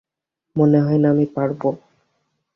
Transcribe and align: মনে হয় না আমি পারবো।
মনে 0.55 0.79
হয় 0.81 0.99
না 0.99 1.07
আমি 1.09 1.25
পারবো। 1.35 1.69